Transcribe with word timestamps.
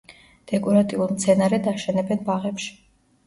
დეკორატიულ 0.51 1.11
მცენარედ 1.17 1.69
აშენებენ 1.73 2.23
ბაღებში. 2.31 2.73